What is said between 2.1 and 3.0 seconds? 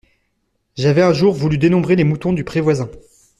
du pré voisin.